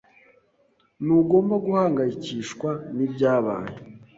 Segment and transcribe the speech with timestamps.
[1.03, 3.75] Ntugomba guhangayikishwa nibyabaye.